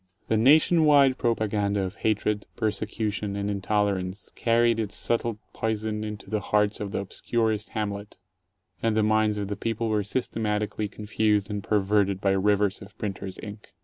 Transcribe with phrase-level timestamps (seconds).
[0.29, 6.39] The nation wide propaganda of hatred, persecution, and intolerance carried its subtle poison into the
[6.39, 8.17] hearts of the obscurest hamlet,
[8.81, 13.37] and the minds of the people were systematically confused and perverted by rivers of printer's
[13.43, 13.75] ink.